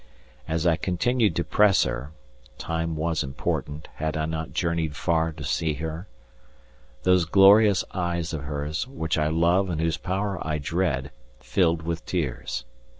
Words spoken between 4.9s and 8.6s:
far to see her?), those glorious eyes of